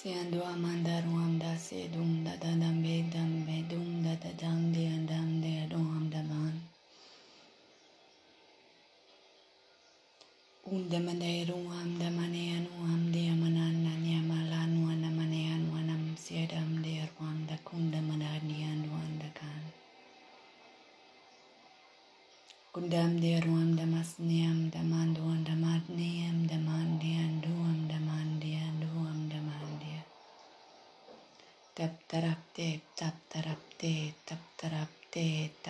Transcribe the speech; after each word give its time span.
Siandu 0.00 0.40
amanda 0.42 0.96
ruam 1.04 1.38
da 1.38 1.52
se 1.58 1.88
dum 1.92 2.24
da 2.24 2.32
da 2.40 2.48
dam 2.56 2.80
be 2.82 3.04
dam 3.12 3.44
be 3.44 3.56
dum 3.68 4.02
da 4.02 4.14
da 4.16 4.32
dam 4.40 4.72
de 4.72 4.86
and 4.86 5.06
dam 5.06 5.42
de 5.42 5.48
adom 5.68 6.08
da 6.10 6.22
man. 6.22 6.54
Un 10.72 10.88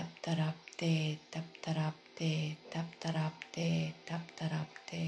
tap 0.00 0.16
tarapte, 0.24 1.20
tap 1.30 1.44
tarapte, 1.60 2.56
tap 2.72 2.88
tarapte, 3.02 3.92
tap 4.08 4.24
tarapte. 4.32 5.04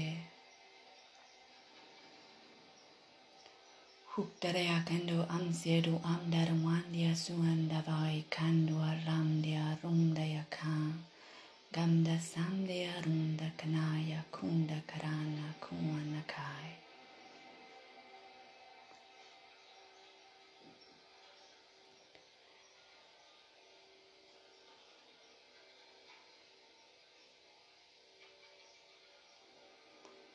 Huk 4.13 4.29
Hukdarea 4.37 4.85
kendo 4.85 5.25
amsedu 5.37 5.97
amdar 6.05 6.53
wandia 6.61 7.17
suandavai 7.17 8.21
kandua 8.29 8.93
ramdia 9.07 9.65
rundaya 9.81 10.45
kan. 10.53 11.01
Gamda 11.73 12.21
samdaya 12.21 12.93
runda 13.01 13.49
kanaya 13.57 14.21
kunda 14.29 14.77
karana 14.85 15.57
kuanakai. 15.57 16.82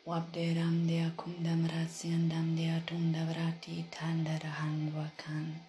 Kai. 0.09 0.15
Wabderam 0.15 0.87
dea 0.87 1.11
kundam 1.17 1.69
rasyandam 1.69 2.57
dea 2.57 2.81
tundavrati 2.87 3.85
tandarahan 3.91 4.93
wakan. 4.95 5.61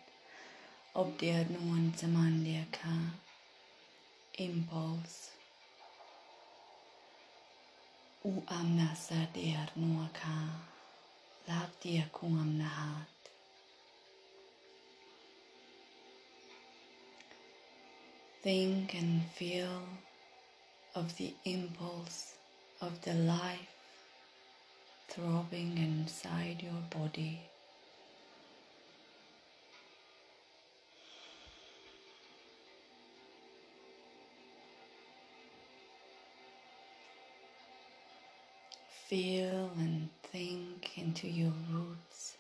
Obdea 0.96 1.46
nuan 1.50 1.94
zaman 1.98 2.44
dea 2.44 2.66
ka. 2.72 3.16
Impulse. 4.38 5.32
U 8.24 8.44
amnasa 8.48 9.28
dea 9.34 9.68
nuaka. 9.76 10.50
Lab 11.48 11.70
dea 11.82 12.06
kuam 12.12 12.58
nahat. 12.58 13.08
Think 18.42 18.94
and 18.96 19.22
feel 19.36 19.84
of 20.96 21.18
the 21.18 21.34
impulse 21.44 22.36
of 22.82 23.02
the 23.02 23.14
life 23.14 23.79
throbbing 25.10 25.78
inside 25.78 26.62
your 26.62 26.82
body. 26.90 27.40
Feel 39.08 39.72
and 39.80 40.10
think 40.32 40.96
into 40.96 41.28
your 41.28 41.54
roots, 41.72 42.38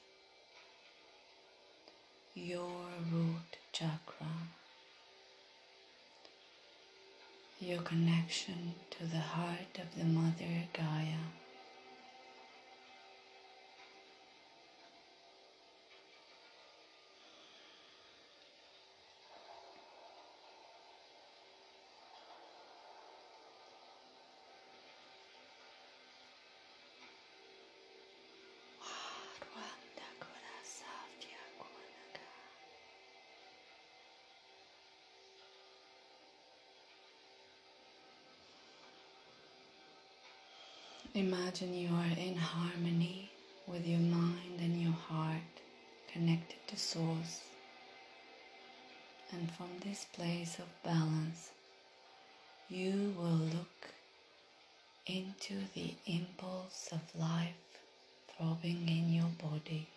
your 2.35 2.85
root 3.11 3.57
chakra, 3.71 4.27
your 7.59 7.81
connection 7.81 8.75
to 8.91 9.05
the 9.07 9.17
heart 9.17 9.79
of 9.79 9.97
the 9.97 10.05
Mother 10.05 10.67
Gaia. 10.73 11.48
Imagine 41.19 41.73
you 41.73 41.89
are 41.89 42.17
in 42.17 42.37
harmony 42.37 43.29
with 43.67 43.85
your 43.85 43.99
mind 43.99 44.57
and 44.61 44.81
your 44.81 44.93
heart 44.93 45.51
connected 46.13 46.65
to 46.67 46.77
Source. 46.77 47.41
And 49.33 49.51
from 49.51 49.67
this 49.83 50.05
place 50.13 50.59
of 50.59 50.81
balance, 50.81 51.49
you 52.69 53.13
will 53.17 53.41
look 53.57 53.89
into 55.07 55.55
the 55.75 55.93
impulse 56.05 56.87
of 56.93 57.01
life 57.19 57.67
throbbing 58.37 58.87
in 58.87 59.11
your 59.11 59.31
body. 59.43 59.89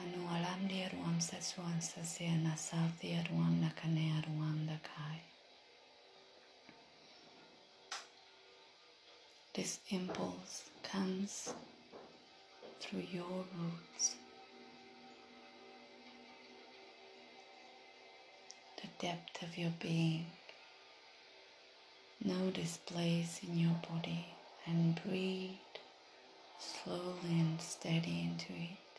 Anu 0.00 0.24
alam 0.32 0.64
dia 0.64 0.88
ruam 0.96 1.20
sesuan 1.20 1.76
sesia 1.76 2.32
nasal 2.40 2.88
dia 3.04 3.20
ruam 3.28 3.60
nakanea 3.60 4.16
ruam 4.24 4.64
dakai. 4.64 5.20
This 9.52 9.76
impulse 9.92 10.72
comes 10.80 11.52
through 12.80 13.04
your 13.12 13.44
roots. 13.52 14.16
The 18.80 18.88
depth 19.04 19.44
of 19.44 19.52
your 19.60 19.76
being. 19.76 20.24
This 22.50 22.78
place 22.84 23.40
in 23.46 23.56
your 23.56 23.76
body 23.88 24.26
and 24.66 25.00
breathe 25.04 25.76
slowly 26.58 27.40
and 27.40 27.60
steady 27.60 28.28
into 28.28 28.52
it. 28.52 28.89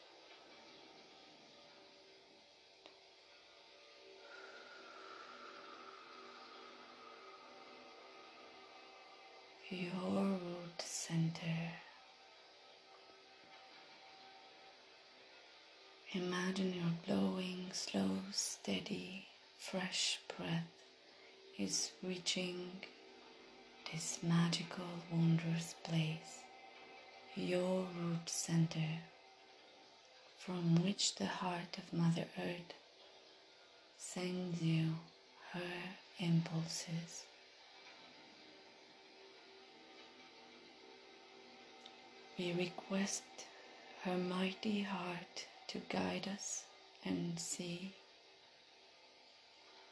Fresh 19.71 20.19
breath 20.37 20.67
is 21.57 21.91
reaching 22.03 22.71
this 23.89 24.19
magical, 24.21 24.83
wondrous 25.09 25.75
place, 25.85 26.39
your 27.37 27.85
root 27.97 28.27
center, 28.27 28.99
from 30.37 30.83
which 30.83 31.15
the 31.15 31.25
heart 31.25 31.77
of 31.77 31.97
Mother 31.97 32.25
Earth 32.37 32.73
sends 33.97 34.61
you 34.61 34.87
her 35.53 35.95
impulses. 36.19 37.23
We 42.37 42.51
request 42.51 43.23
her 44.03 44.17
mighty 44.17 44.81
heart 44.81 45.45
to 45.67 45.77
guide 45.87 46.27
us 46.27 46.63
and 47.05 47.39
see 47.39 47.93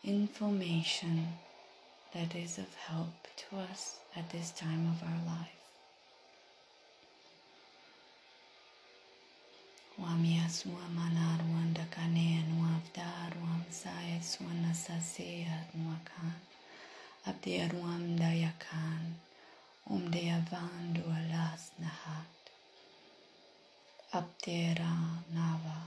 information 0.03 1.27
that 2.13 2.35
is 2.35 2.57
of 2.57 2.73
help 2.87 3.27
to 3.35 3.57
us 3.57 3.99
at 4.15 4.29
this 4.29 4.51
time 4.51 4.87
of 4.87 5.03
our 5.03 5.21
life. 5.25 5.59
Wamia 9.99 10.49
suamana 10.49 11.37
ruanda 11.41 11.85
kanea 11.89 12.41
nuavda 12.47 13.29
ruam 13.35 13.63
saya 13.69 14.21
suana 14.23 14.73
sasea 14.73 15.65
nuakan. 15.75 16.31
Abdia 17.25 17.67
ruam 17.67 18.15
dayakan. 18.15 19.19
Om 19.89 20.11
dea 20.11 20.39
vandu 20.51 21.03
alas 21.03 21.71
nahat. 21.79 22.31
Abdera 24.13 24.87
ah, 24.87 25.19
nava. 25.35 25.79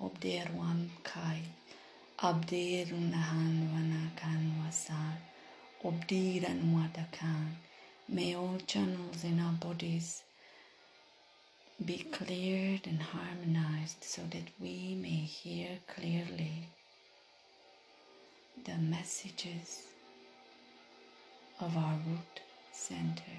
Obderuam 0.00 0.88
kai. 1.02 1.42
Abderunahan 2.16 3.68
vanakan 3.68 4.64
wasan. 4.64 5.20
Obdiran 5.84 6.72
Wadakan. 6.72 7.60
May 8.08 8.34
all 8.34 8.56
channels 8.66 9.22
in 9.22 9.38
our 9.38 9.52
bodies 9.52 10.22
be 11.84 11.98
cleared 11.98 12.86
and 12.86 13.02
harmonized 13.02 14.02
so 14.02 14.22
that 14.30 14.48
we 14.58 14.96
may 14.96 15.28
hear 15.28 15.78
clearly 15.86 16.68
the 18.64 18.78
messages 18.78 19.82
of 21.60 21.76
our 21.76 21.98
root 22.06 22.40
center. 22.72 23.36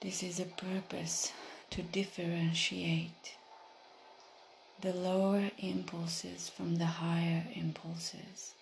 This 0.00 0.22
is 0.22 0.40
a 0.40 0.46
purpose 0.46 1.30
to 1.70 1.82
differentiate 1.82 3.36
the 4.80 4.92
lower 4.92 5.50
impulses 5.58 6.48
from 6.48 6.76
the 6.76 6.86
higher 6.86 7.44
impulses 7.54 8.54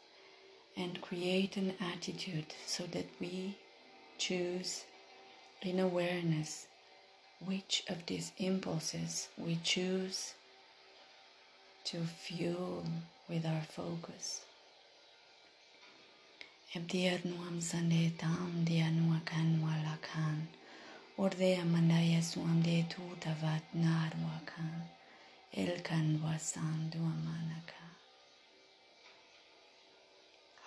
and 0.77 1.01
create 1.01 1.57
an 1.57 1.75
attitude 1.81 2.47
so 2.67 2.85
that 2.85 3.07
we 3.21 3.57
choose 4.19 4.85
in 5.63 5.79
awareness 5.79 6.67
which 7.45 7.85
of 7.89 8.05
these 8.07 8.33
impulses 8.39 9.29
we 9.39 9.59
choose 9.63 10.35
to 11.85 11.99
fuel 11.99 12.85
with 13.29 13.47
our 13.47 13.63
focus. 13.63 14.43
Nuam 16.75 17.63
sande 17.63 18.13
tam 18.19 18.65
dia 18.65 18.91
nuakan 18.93 19.63
walakan. 19.63 20.47
Ordea 21.19 21.65
mandaya 21.65 22.23
suam 22.23 22.62
de 22.62 22.85
tutavat 22.88 23.65
narwakan. 23.75 24.87
Elkan 25.53 26.23
wasan 26.23 26.91
duamanaka. 26.93 27.85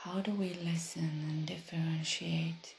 How 0.04 0.20
do 0.20 0.32
we 0.32 0.50
listen 0.56 1.12
and 1.30 1.48
differentiate 1.48 2.76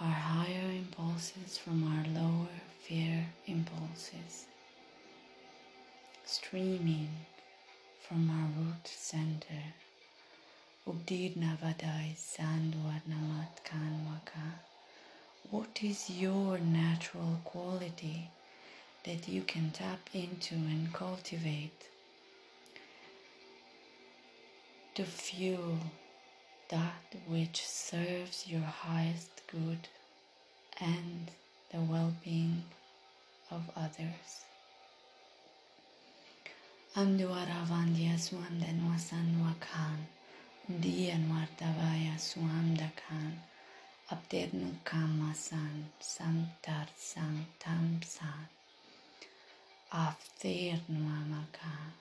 our 0.00 0.10
higher 0.10 0.70
impulses 0.82 1.58
from 1.58 1.84
our 1.92 2.04
lower 2.20 2.58
fear 2.82 3.26
impulses, 3.46 4.46
streaming 6.24 7.10
from 8.02 8.30
our 8.30 8.48
root 8.58 8.84
center. 8.84 9.62
Ubdidnavadai 10.88 12.16
Sandwadnamat 12.16 13.62
Kanwaka. 13.62 14.67
What 15.50 15.82
is 15.82 16.10
your 16.10 16.58
natural 16.58 17.40
quality 17.44 18.28
that 19.04 19.28
you 19.28 19.42
can 19.42 19.70
tap 19.70 20.00
into 20.12 20.54
and 20.54 20.92
cultivate 20.92 21.88
to 24.94 25.04
fuel 25.04 25.78
that 26.68 27.14
which 27.26 27.64
serves 27.64 28.46
your 28.46 28.60
highest 28.60 29.42
good 29.50 29.88
and 30.80 31.30
the 31.72 31.80
well 31.80 32.12
being 32.24 32.64
of 33.50 33.62
others. 33.76 34.44
Amduaravandia 36.96 38.18
Swam 38.18 38.60
Denwasan 38.60 39.40
Wakan, 39.40 39.98
Dian 40.80 41.30
Wartavaya 41.30 42.18
Swam 42.18 42.76
Abdernu 44.10 44.72
Kamasan, 44.86 45.84
Samtar 46.00 46.88
Sang 46.96 47.44
Tam 47.58 48.00
San, 48.02 48.48
After 49.92 50.48
Nuamakan. 50.48 51.92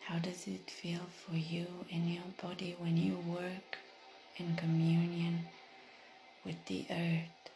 How 0.00 0.18
does 0.20 0.46
it 0.46 0.70
feel 0.70 1.04
for 1.20 1.36
you 1.36 1.66
in 1.90 2.08
your 2.08 2.32
body 2.42 2.74
when 2.78 2.96
you 2.96 3.18
work 3.28 3.76
in 4.38 4.56
communion 4.56 5.40
with 6.46 6.64
the 6.64 6.86
earth, 6.90 7.50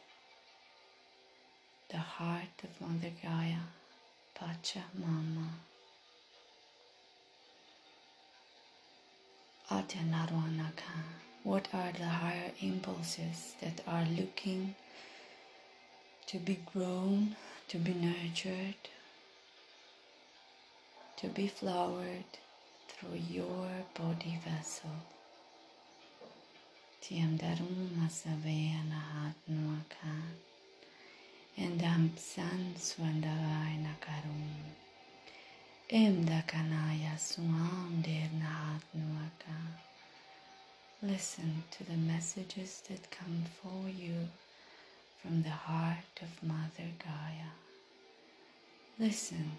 the 1.88 1.96
heart 1.96 2.56
of 2.62 2.78
Mother 2.78 3.12
Gaia, 3.22 3.64
Pachamama? 4.36 5.69
Atyanarwanaka. 9.70 10.94
What 11.44 11.68
are 11.72 11.92
the 11.92 12.04
higher 12.04 12.50
impulses 12.60 13.54
that 13.60 13.80
are 13.86 14.04
looking 14.04 14.74
to 16.26 16.38
be 16.38 16.58
grown, 16.72 17.36
to 17.68 17.78
be 17.78 17.94
nurtured, 17.94 18.82
to 21.18 21.28
be 21.28 21.46
flowered 21.46 22.32
through 22.88 23.20
your 23.30 23.68
body 23.94 24.38
vessel. 24.44 24.90
Tiam 27.00 27.38
darum 27.38 27.90
masavea 27.96 28.82
nahat 28.90 29.34
nuakan. 29.48 30.34
And 31.56 31.82
am 31.82 32.12
san 32.16 32.74
swandavai 32.76 33.78
nakarum. 33.86 34.89
Listen 35.92 36.24
to 41.72 41.84
the 41.84 41.96
messages 41.96 42.82
that 42.88 43.10
come 43.10 43.44
for 43.60 43.88
you 43.88 44.28
from 45.20 45.42
the 45.42 45.50
heart 45.50 46.22
of 46.22 46.42
Mother 46.46 46.92
Gaia. 47.02 47.50
Listen 49.00 49.58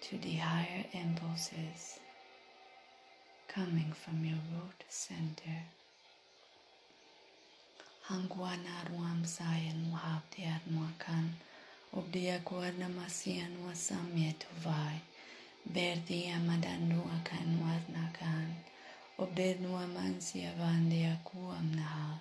to 0.00 0.18
the 0.18 0.34
higher 0.34 0.86
impulses 0.92 2.00
coming 3.46 3.92
from 3.92 4.24
your 4.24 4.40
root 4.52 4.82
center. 4.88 5.62
Hangwana 8.08 8.90
ruam 8.90 9.22
sayan 9.22 9.92
wahabdiar 9.92 10.60
muakan 10.68 11.30
Ob 11.92 12.10
de 12.12 12.30
acord 12.38 12.74
namasia 12.78 13.44
nu 13.52 13.68
asamie 13.68 14.32
tu 14.40 14.48
vai. 14.64 14.96
Berdi 15.74 16.20
amadanu 16.36 17.00
akan 17.16 17.48
wat 17.62 17.84
nakan. 17.94 18.48
Ob 19.18 19.34
de 19.36 19.48
nu 19.60 19.76
amansia 19.76 20.50
van 20.58 20.88
de 20.88 21.00
acuam 21.14 21.66
nahal. 21.76 22.16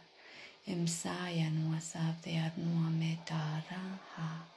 Em 0.68 0.88
saia 0.88 1.50
nu 1.50 1.74
asap 1.80 2.26
ha. 4.16 4.52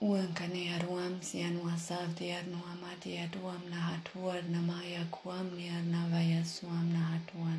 Uan 0.00 0.32
kane 0.32 0.72
aruam 0.76 1.22
si 1.22 1.42
anu 1.42 1.68
asaf 1.68 2.16
di 2.16 2.32
arnu 2.32 2.60
amati 2.72 3.20
aduam 3.24 3.62
na 3.70 3.76
hatuar 3.88 4.42
na 4.48 4.60
maya 4.60 5.04
kuam 5.10 5.46
ni 5.56 5.68
arna 5.68 6.08
suam 6.44 6.92
na 6.92 7.00
hatuar. 7.12 7.56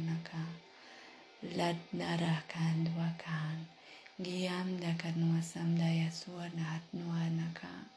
Lad 1.58 1.78
narakan 1.94 2.86
duakan. 2.86 3.81
Guiam 4.22 4.78
dakar 4.78 5.18
nua 5.18 5.42
samdaya 5.42 6.14
suwarnahat 6.14 6.86
nua 6.94 7.26
naka. 7.34 7.90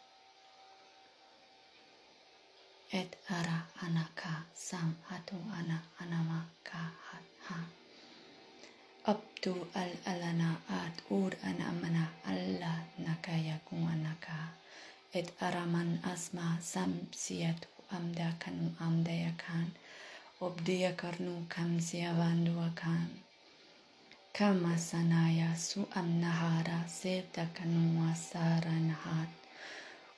Et 2.89 3.13
ara 3.29 3.69
anaka 3.85 4.49
sam 4.57 4.97
hatu 5.05 5.37
ana 5.53 5.85
anama 6.01 6.49
ka 6.65 6.81
hat 6.81 7.29
ha. 7.45 7.61
Abdu 9.05 9.69
al 9.77 9.93
alana 10.09 10.57
at 10.65 10.97
ur 11.13 11.29
ana 11.45 11.69
amana 11.69 12.09
alla 12.25 12.89
nakaya 13.05 13.61
kung. 13.69 13.85
Et 15.13 15.29
araman 15.45 16.01
asma 16.09 16.57
sam 16.65 17.05
siyat 17.13 17.69
amda 17.93 18.33
kanu 18.41 18.73
amdaya 18.81 19.37
kan. 19.37 19.69
Obdiya 20.41 20.97
karnu 20.97 21.45
kam 21.53 21.77
siyavandu 21.85 22.57
kan. 22.73 23.24
kama 24.35 24.75
sanaya 24.79 25.55
su 25.55 25.87
Kamasanaya 25.87 26.27
Suamnahara 26.27 26.89
Sevdakanuma 26.91 28.15
Saranahat 28.19 29.31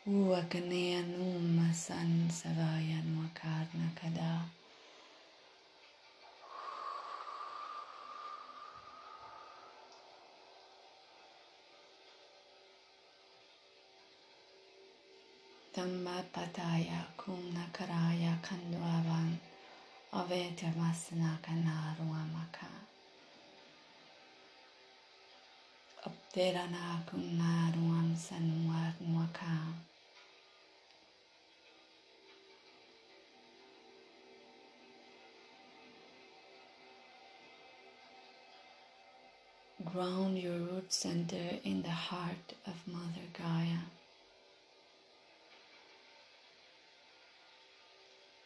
Uvakanea 0.08 1.04
Numa 1.04 1.68
San 1.75 2.25
Savaya 2.32 3.04
Nuakarna 3.04 3.92
Kada 3.94 4.40
Tamba 15.75 16.25
pataya 16.32 17.04
Dhammapadaya 17.04 17.04
Kumnakaraya 17.20 18.32
Kandvavan 18.40 19.37
Avetamasana 20.12 21.37
kanaruamakan. 21.44 22.86
Ground 39.83 40.38
your 40.38 40.59
root 40.59 40.93
center 40.93 41.57
in 41.64 41.81
the 41.81 41.88
heart 41.88 42.52
of 42.66 42.75
Mother 42.87 43.28
Gaia. 43.33 43.78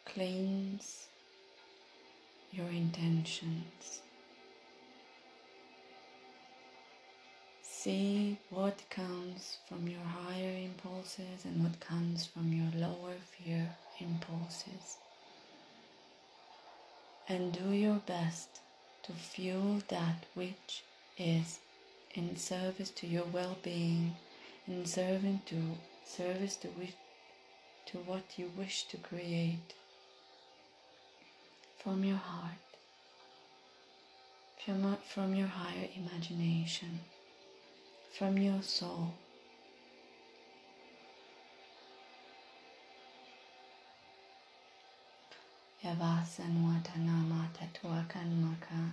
Cleanse 0.05 1.09
your 2.53 2.69
intentions. 2.69 4.03
See 7.83 8.37
what 8.51 8.83
comes 8.91 9.57
from 9.67 9.89
your 9.89 10.05
higher 10.05 10.55
impulses 10.55 11.47
and 11.47 11.65
what 11.65 11.81
comes 11.81 12.27
from 12.27 12.53
your 12.53 12.71
lower 12.75 13.15
fear 13.31 13.75
impulses. 13.99 14.99
And 17.27 17.55
do 17.55 17.71
your 17.71 18.03
best 18.07 18.61
to 19.05 19.13
fuel 19.13 19.81
that 19.89 20.27
which 20.35 20.85
is 21.17 21.61
in 22.13 22.37
service 22.37 22.91
to 22.91 23.07
your 23.07 23.25
well-being, 23.25 24.15
in 24.69 24.85
serving 24.85 25.41
to 25.47 25.79
service 26.05 26.57
to 26.57 26.69
which 26.69 26.93
to 27.87 27.97
what 27.97 28.25
you 28.37 28.51
wish 28.59 28.83
to 28.89 28.99
create 28.99 29.73
from 31.83 32.05
your 32.05 32.19
heart, 32.19 32.61
from, 34.63 34.99
from 35.09 35.35
your 35.35 35.49
higher 35.49 35.89
imagination, 35.97 37.01
from 38.13 38.37
your 38.39 38.63
soul. 38.63 39.15
Yavasan 45.85 46.55
Watanamata 46.67 47.67
Tuakanmaka. 47.73 48.93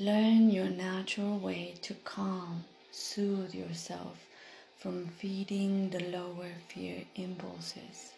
Learn 0.00 0.50
your 0.50 0.70
natural 0.70 1.38
way 1.38 1.74
to 1.82 1.94
calm, 1.94 2.64
soothe 2.90 3.54
yourself 3.54 4.26
from 4.78 5.06
feeding 5.06 5.90
the 5.90 6.00
lower 6.00 6.50
fear 6.68 7.04
impulses. 7.14 8.12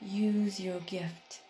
Use 0.00 0.58
your 0.58 0.80
gift. 0.80 1.40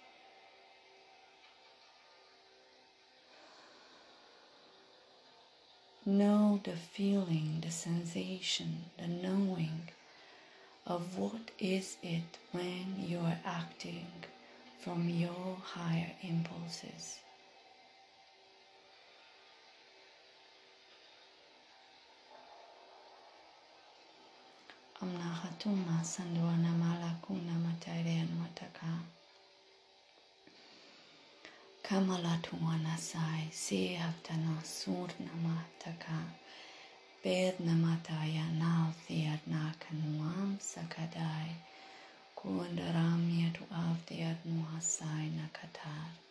Know 6.06 6.61
the 6.62 6.76
feeling, 6.76 7.61
the 7.62 7.70
sensation, 7.70 8.84
the 8.99 9.08
knowing 9.08 9.88
of 10.87 11.16
what 11.16 11.50
is 11.58 11.96
it 12.02 12.38
when 12.52 12.96
you 12.99 13.18
are 13.20 13.38
acting 13.44 14.06
from 14.80 15.08
your 15.08 15.56
higher 15.62 16.11
impulses. 16.23 17.20
Sandwana 26.04 26.70
malakuna 26.76 27.54
mataka. 27.64 29.13
Kamala 31.85 32.38
Tuanasai, 32.43 33.53
Sehabdana 33.53 34.57
Surnamataka, 34.64 36.17
Bednamataya 37.23 38.49
Navdiadnakanuam 38.57 40.57
Sakadai, 40.59 41.53
Kundaramya 42.38 43.53
Tuavdiadnuhasai 43.53 45.29
Nakatar. 45.37 46.24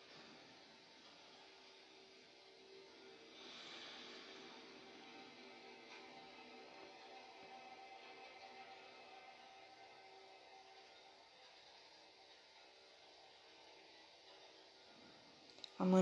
Tie 15.94 16.02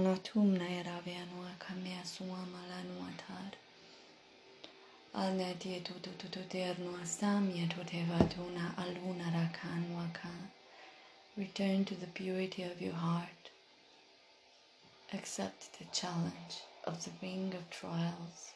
tu 5.84 5.94
tu 6.00 6.10
tu 6.18 6.28
tu 6.30 6.44
tu 6.50 6.60
aluna. 8.78 9.28
Return 11.36 11.84
to 11.84 11.96
the 11.96 12.08
purity 12.08 12.64
of 12.64 12.82
your 12.82 12.94
heart. 12.94 13.50
Accept 15.12 15.78
the 15.78 15.86
challenge 15.92 16.64
of 16.86 17.04
the 17.04 17.12
ring 17.22 17.54
of 17.54 17.70
trials. 17.70 18.54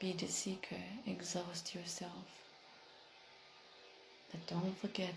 Be 0.00 0.12
the 0.12 0.26
seeker, 0.26 0.82
exhaust 1.06 1.72
yourself. 1.72 2.26
But 4.32 4.44
don't 4.48 4.76
forget 4.76 5.14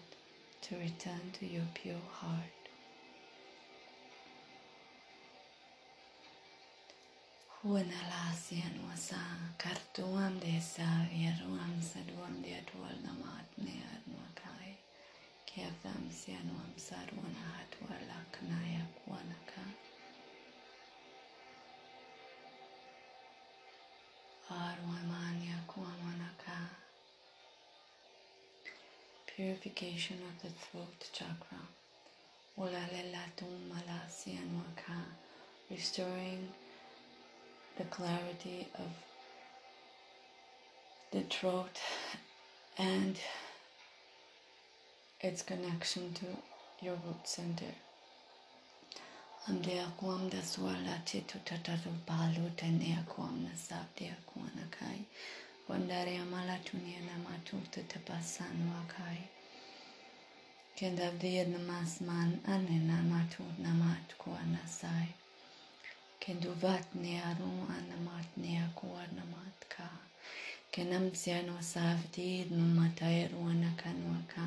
to 0.62 0.76
return 0.76 1.32
to 1.40 1.48
your 1.48 1.68
pure 1.74 2.06
heart. 2.22 2.65
Kartuam 9.58 10.38
desa 10.40 10.86
vieruam 11.10 11.82
saduam 11.82 12.38
diatual 12.46 12.94
namat 13.02 13.48
near 13.58 14.06
nuakai. 14.06 14.78
Kiavam 15.50 16.06
sianuam 16.14 16.70
kuanaka. 19.02 19.66
Arwamanya 24.50 25.58
kuamanaka. 25.66 26.70
Purification 29.26 30.22
of 30.30 30.36
the 30.44 30.52
throat 30.54 31.02
chakra. 31.12 31.66
Ulalelatum 32.62 33.74
malasianuaka. 33.74 34.98
Restoring 35.72 36.46
the 37.78 37.84
clarity 37.86 38.68
of 38.76 38.92
the 41.12 41.22
throat 41.22 41.80
and 42.78 43.18
its 45.22 45.42
connection 45.42 46.14
to 46.14 46.26
your 46.82 46.96
root 47.06 47.26
center. 47.26 47.74
Amde 49.48 49.80
akwam 49.80 50.30
da 50.30 50.42
swala 50.42 51.02
chitu 51.06 51.40
tataru 51.46 51.92
balu 52.08 52.50
tene 52.56 52.98
akwam 52.98 53.44
na 53.44 53.50
sabde 53.56 54.10
akwana 54.16 54.66
kai. 54.72 55.06
Wandare 55.70 56.18
amala 56.18 56.58
tunia 56.64 57.00
na 57.06 57.18
matu 57.30 57.58
tatapasan 57.72 58.70
wakai. 58.74 59.22
Kenda 60.76 61.12
vir 61.12 61.46
namasman 61.46 62.40
ane 62.48 62.80
na 62.88 63.02
matu 63.04 63.44
namat 63.62 64.16
kwa 64.18 64.40
nasai. 64.52 65.14
Keduvātnēru 66.24 67.50
anamātnēku 67.76 68.88
arnamātkā. 69.02 69.88
Kenam 70.76 71.06
siano 71.22 71.56
savdi 71.68 72.28
numatairu 72.52 73.44
anakanwaka. 73.52 74.46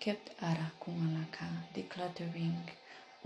Kept 0.00 0.32
arakumaka, 0.50 1.48
decluttering. 1.74 2.72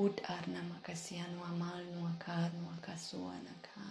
Ud 0.05 0.23
arnamakasianu 0.37 1.45
amal 1.50 1.81
nuaka 1.95 2.37
nuakasuanaka. 2.59 3.88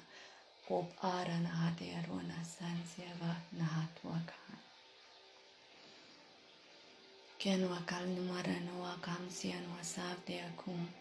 Ob 0.78 0.88
aranahadēru 1.14 2.22
nasansieva 2.30 3.36
nahatwaka. 3.60 4.58
Kenwakal 7.42 8.06
numaranua 8.16 8.98
kamsianua 9.06 9.84
savdeakum. 9.94 11.01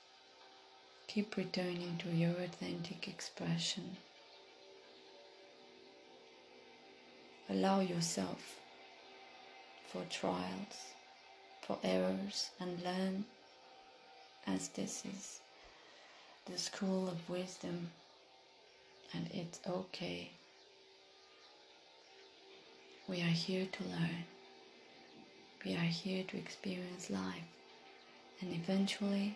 Keep 1.13 1.35
returning 1.35 1.97
to 1.97 2.09
your 2.09 2.31
authentic 2.41 3.05
expression. 3.05 3.97
Allow 7.49 7.81
yourself 7.81 8.61
for 9.89 10.03
trials, 10.09 10.93
for 11.63 11.77
errors, 11.83 12.51
and 12.61 12.81
learn 12.81 13.25
as 14.47 14.69
this 14.69 15.03
is 15.03 15.41
the 16.45 16.57
school 16.57 17.09
of 17.09 17.29
wisdom, 17.29 17.89
and 19.13 19.29
it's 19.33 19.59
okay. 19.67 20.29
We 23.09 23.17
are 23.17 23.35
here 23.45 23.67
to 23.69 23.83
learn. 23.83 24.23
We 25.65 25.73
are 25.73 25.91
here 26.03 26.23
to 26.23 26.37
experience 26.37 27.09
life, 27.09 27.51
and 28.39 28.53
eventually, 28.53 29.35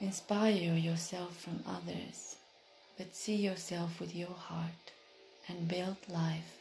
Inspire 0.00 0.76
yourself 0.76 1.36
from 1.36 1.64
others, 1.66 2.36
but 2.96 3.16
see 3.16 3.34
yourself 3.34 3.98
with 3.98 4.14
your 4.14 4.36
heart 4.48 4.92
and 5.48 5.66
build 5.66 5.96
life 6.08 6.54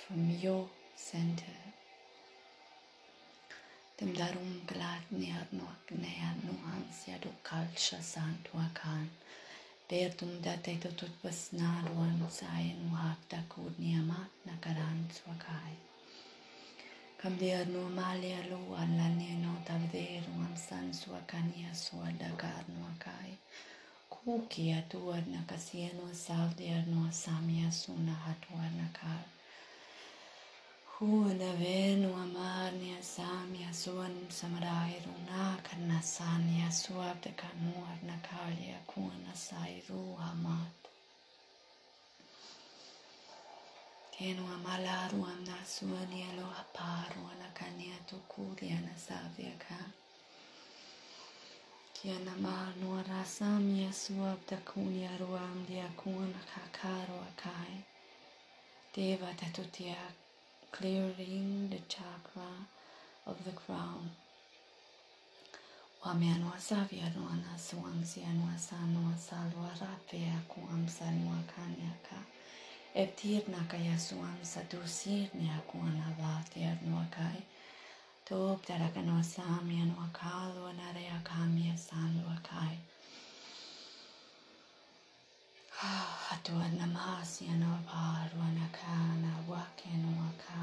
from 0.00 0.30
your 0.30 0.66
center. 0.96 1.58
Dem 3.98 4.14
darum 4.14 4.64
glad 4.66 5.04
ner 5.10 5.46
nok 5.52 5.90
nea 5.90 6.32
nuans 6.42 7.06
ja 7.06 7.18
du 7.20 7.28
kalsha 7.44 8.00
santuakan. 8.00 9.08
Bertum 9.88 10.32
date 10.40 10.80
tutut 10.80 11.14
basnaruan 11.22 12.16
sayen 12.30 12.80
wak 12.92 13.20
dakud 13.28 13.74
niamat 13.78 14.30
nakaran 14.46 15.04
suakai. 15.12 15.91
Cambiano 17.22 17.88
male 17.88 18.34
alo 18.34 18.74
all'alieno 18.74 19.62
davvero 19.64 20.32
amsan 20.44 20.92
sua 20.92 21.20
cania 21.24 21.72
sua 21.72 22.10
da 22.18 22.28
carno 22.34 22.84
a 22.90 22.94
cai. 22.98 23.38
Kuki 24.08 24.72
atua 24.72 25.22
na 25.30 25.40
casieno 25.46 26.12
saldiar 26.12 26.84
no 26.88 27.08
samia 27.12 27.70
suna 27.70 28.16
atua 28.26 28.66
na 28.76 28.88
car. 28.90 29.24
Huana 30.98 31.52
venu 31.62 32.10
amarnia 32.12 33.00
samia 33.00 33.72
suan 33.72 34.26
samarairu 34.28 35.14
na 35.30 35.56
carnasania 35.62 36.72
suab 36.72 37.22
de 37.22 37.30
carnuar 37.40 37.98
na 38.02 38.16
calia 38.18 38.78
cuana 38.90 39.32
sai 39.34 39.80
ruha 39.88 40.34
mat. 40.42 40.81
Amalaru 44.30 45.24
amna 45.26 45.58
suani 45.66 46.22
alo 46.22 46.46
haparu 46.46 47.28
anakania 47.32 47.94
tukuria 48.06 48.80
na 48.80 48.96
savia 48.96 49.50
ka. 49.58 49.74
Kiana 51.92 52.36
manu 52.36 52.98
arasami 53.00 53.84
asuab 53.86 54.38
takuni 54.46 55.06
aruam 55.06 55.66
dia 55.66 55.88
kuna 55.96 56.38
kakaro 56.54 57.18
akai. 57.28 57.82
Deva 58.94 59.34
tatutia 59.34 59.96
clearing 60.70 61.68
the 61.70 61.78
chakra 61.88 62.66
of 63.26 63.42
the 63.44 63.50
crown. 63.52 64.10
Wamianwa 66.04 66.60
savia 66.60 67.10
nuana 67.10 67.58
suamsi 67.58 68.22
anwa 68.22 68.58
sanwa 68.58 69.16
salwa 69.18 69.70
rapea 69.80 70.38
kuamsa 70.48 71.10
nwa 71.10 71.36
kanyaka. 71.56 72.31
Evtirnak 72.94 73.72
ayasuam 73.72 74.36
sadusirnak 74.44 75.64
uanavat 75.74 76.52
yarnuakai. 76.56 77.40
Tup 78.28 78.60
tarakanoasam 78.68 79.64
yanuakal 79.64 80.52
uanareakam 80.60 81.56
yasan 81.56 82.20
luakai. 82.20 82.76
Hatu 86.28 86.52
anamas 86.66 87.40
yanuavar 87.48 88.28
uanakana 88.36 89.32
wakenuaka. 89.48 90.60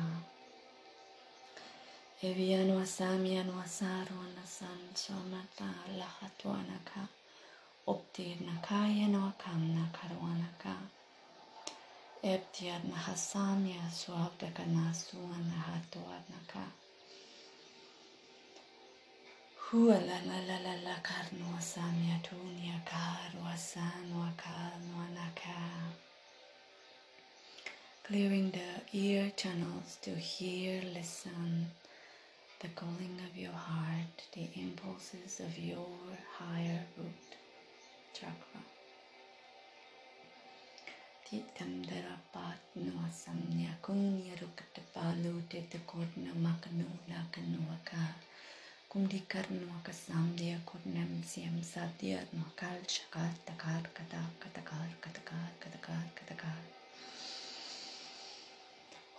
Evi 2.21 2.45
yanuasam 2.53 3.25
yanuasar 3.25 4.05
uanasan 4.17 4.81
somata 4.93 5.69
lahatu 5.97 6.53
anaka. 6.53 7.09
Optir 7.87 8.37
nakaya 8.45 9.07
no 9.09 9.33
na 9.33 9.53
nakaruanaka. 9.75 10.98
Naka. 25.15 25.55
Clearing 28.03 28.51
the 28.51 28.97
ear 28.97 29.31
channels 29.37 29.97
to 30.01 30.11
hear, 30.11 30.81
listen, 30.93 31.71
the 32.59 32.67
calling 32.69 33.17
of 33.29 33.37
your 33.37 33.53
heart, 33.53 34.27
the 34.33 34.49
impulses 34.55 35.39
of 35.39 35.57
your 35.57 35.87
higher 36.37 36.81
root 36.97 37.37
chakra. 38.13 38.68
Titam 41.29 41.85
darapat 41.85 42.57
no 42.73 43.05
samnya 43.13 43.69
kuni 43.85 44.33
rukat 44.41 44.81
palu 44.93 45.37
tete 45.45 45.77
kod 45.85 46.09
nama 46.17 46.57
kanu 46.57 46.89
laka 47.05 47.41
nuaka. 47.53 48.17
Kum 48.89 49.05
di 49.05 49.21
kar 49.29 49.45
nuaka 49.53 49.93
samnya 49.93 50.57
kod 50.65 50.81
nam 50.89 51.21
siam 51.21 51.61
satya 51.61 52.25
nuakal 52.33 52.81
shakar 52.89 53.29
takar. 53.45 53.85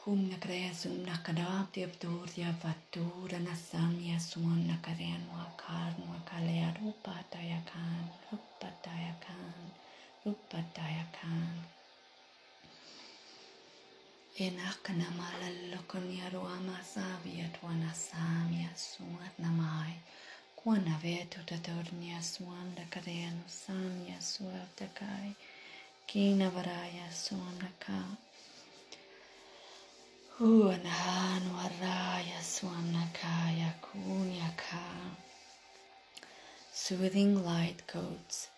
Hum 0.02 0.20
nakraya 0.30 0.74
sum 0.74 1.06
nakada 1.06 1.62
tiap 1.70 1.94
ya 2.34 2.50
fatur 2.58 3.30
dan 3.30 3.46
ya 4.02 4.18
sumon 4.18 4.66
nakraya 4.66 5.14
nuakar 5.30 5.94
nuakal 6.02 6.42
rupa 6.82 7.14
tayakan 7.30 8.02
rupa 8.32 8.68
tayakan 8.82 9.70
rupa 10.26 10.58
tayakan. 10.74 11.30
Rupa 11.30 11.38
tayakan. 11.70 11.79
Kuana 20.56 20.96
vetu 21.02 21.40
tatornia 21.44 22.22
suam 22.22 22.74
da 22.74 22.82
kareanu 22.90 23.44
samia 23.46 24.16
suat 24.20 24.76
da 24.78 24.86
kai. 24.94 25.36
Kina 26.06 26.50
varaya 26.50 27.12
suam 27.12 27.58
da 27.58 27.68
ka. 27.84 28.00
Huanahan 30.38 31.42
waraya 31.56 32.40
suam 32.42 32.92
da 32.92 33.04
kaya 33.12 33.74
kunya 33.84 34.56
ka. 34.56 34.84
Soothing 36.72 37.44
light 37.44 37.86
codes 37.86 38.48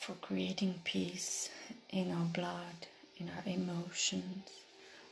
for 0.00 0.14
creating 0.14 0.80
peace 0.82 1.50
in 1.92 2.10
our 2.10 2.24
blood, 2.24 2.86
in 3.18 3.28
our 3.28 3.42
emotions. 3.52 4.48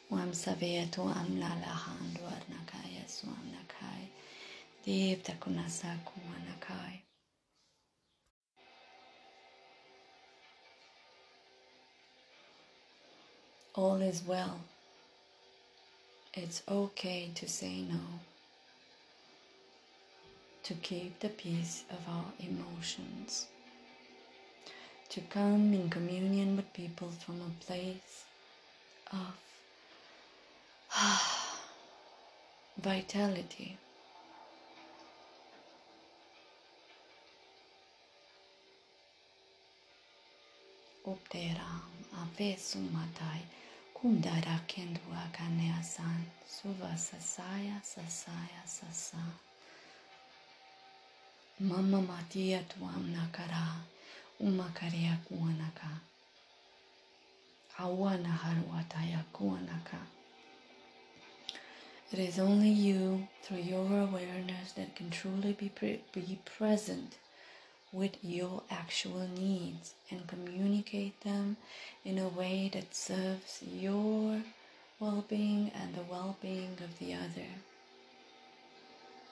Wam 0.09 0.33
saveto 0.33 1.14
am 1.14 1.38
lalahan 1.38 2.16
nakaya 2.51 3.07
swam 3.07 3.37
nakai. 3.55 4.09
Dev 4.85 5.23
takunasa 5.23 5.97
nakai. 6.49 7.01
All 13.75 14.01
is 14.01 14.23
well. 14.27 14.59
It's 16.33 16.62
okay 16.69 17.31
to 17.35 17.49
say 17.49 17.83
no. 17.83 18.01
To 20.64 20.75
keep 20.75 21.21
the 21.21 21.29
peace 21.29 21.85
of 21.90 21.99
our 22.09 22.33
emotions 22.40 23.47
to 25.11 25.20
come 25.23 25.75
in 25.75 25.90
communion 25.90 26.57
with 26.57 26.73
people 26.73 27.09
from 27.09 27.40
a 27.40 27.64
place 27.64 28.25
of 29.12 29.35
vitality. 32.83 33.77
Upteram 41.05 41.90
avesumatai 42.23 43.42
kumdara 43.94 44.61
kendua 44.66 45.29
kaneasan 45.33 46.23
suva 46.46 46.96
sasaya 46.96 47.81
sasaya 47.83 48.62
sasa. 48.66 49.23
Mama 51.61 52.01
matia 52.03 52.62
tuam 52.62 53.12
nakara, 53.12 53.66
umakaria 54.40 55.18
kuanaka. 55.24 55.90
Awana 57.79 58.29
haruataya 58.29 59.24
kuanaka. 59.33 59.98
It 62.12 62.18
is 62.18 62.38
only 62.38 62.70
you, 62.70 63.29
through 63.42 63.62
your 63.62 63.87
awareness, 64.00 64.72
that 64.72 64.96
can 64.96 65.11
truly 65.11 65.53
be, 65.53 65.68
pre- 65.68 66.03
be 66.12 66.38
present 66.59 67.18
with 67.92 68.16
your 68.22 68.62
actual 68.70 69.29
needs 69.29 69.94
and 70.11 70.26
communicate 70.26 71.20
them 71.20 71.57
in 72.05 72.18
a 72.18 72.29
way 72.29 72.70
that 72.72 72.94
serves 72.94 73.62
your 73.62 74.42
well 74.98 75.24
being 75.29 75.70
and 75.74 75.94
the 75.94 76.03
well 76.11 76.37
being 76.42 76.76
of 76.85 76.98
the 76.98 77.14
other. 77.14 77.50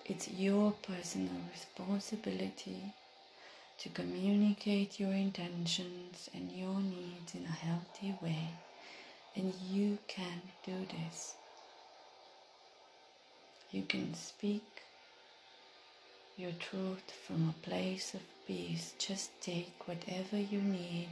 It's 0.04 0.28
your 0.30 0.72
personal 0.82 1.40
responsibility 1.52 2.94
to 3.78 3.88
communicate 3.90 4.98
your 4.98 5.12
intentions 5.12 6.28
and 6.34 6.50
your 6.50 6.80
needs 6.80 7.34
in 7.34 7.44
a 7.44 7.64
healthy 7.66 8.14
way, 8.20 8.50
and 9.36 9.54
you 9.70 9.98
can 10.08 10.42
do 10.66 10.86
this. 10.90 11.34
You 13.70 13.82
can 13.82 14.14
speak 14.14 14.64
your 16.36 16.52
truth 16.52 17.12
from 17.26 17.48
a 17.48 17.68
place 17.68 18.14
of 18.14 18.20
peace. 18.46 18.94
Just 18.98 19.30
take 19.40 19.86
whatever 19.86 20.38
you 20.38 20.60
need 20.60 21.08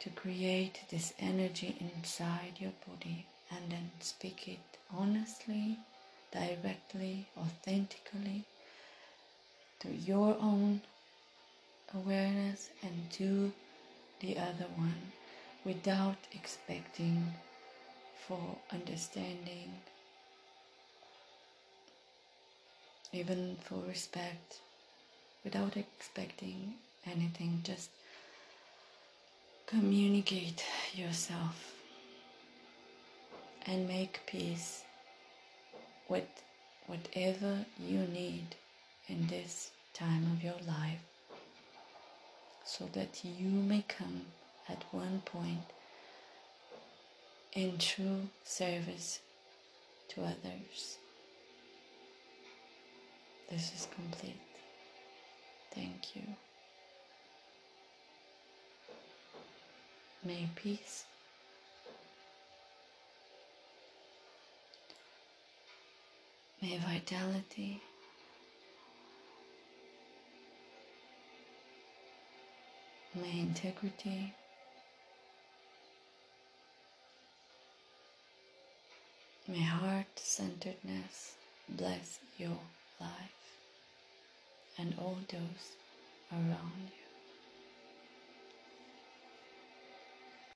to 0.00 0.10
create 0.10 0.80
this 0.90 1.14
energy 1.18 1.74
inside 1.80 2.54
your 2.58 2.72
body 2.86 3.26
and 3.50 3.70
then 3.70 3.90
speak 4.00 4.48
it 4.48 4.78
honestly 4.94 5.78
directly, 6.32 7.26
authentically 7.38 8.44
to 9.80 9.88
your 9.88 10.36
own 10.40 10.80
awareness 11.94 12.70
and 12.82 13.10
to 13.10 13.52
the 14.20 14.36
other 14.36 14.66
one 14.76 15.12
without 15.64 16.16
expecting 16.32 17.32
for 18.26 18.56
understanding, 18.72 19.70
even 23.12 23.56
for 23.62 23.78
respect, 23.86 24.60
without 25.44 25.76
expecting 25.76 26.74
anything, 27.06 27.60
just 27.62 27.90
communicate 29.66 30.64
yourself 30.94 31.74
and 33.66 33.88
make 33.88 34.20
peace 34.26 34.82
with 36.08 36.28
whatever 36.86 37.64
you 37.78 37.98
need 37.98 38.54
in 39.08 39.26
this 39.26 39.70
time 39.94 40.30
of 40.32 40.42
your 40.42 40.60
life 40.66 41.13
so 42.64 42.88
that 42.92 43.24
you 43.24 43.48
may 43.48 43.84
come 43.88 44.22
at 44.68 44.82
one 44.90 45.22
point 45.24 45.70
in 47.52 47.78
true 47.78 48.28
service 48.42 49.20
to 50.08 50.22
others. 50.22 50.98
This 53.50 53.72
is 53.74 53.88
complete. 53.94 54.40
Thank 55.74 56.16
you. 56.16 56.22
May 60.24 60.48
peace 60.56 61.04
May 66.64 66.78
vitality 66.78 67.82
may 73.14 73.40
integrity 73.40 74.34
may 79.46 79.62
heart 79.62 80.06
centeredness 80.16 81.36
bless 81.68 82.18
your 82.38 82.58
life 83.00 83.58
and 84.78 84.94
all 84.98 85.18
those 85.30 85.76
around 86.32 86.88
you. 86.88 87.03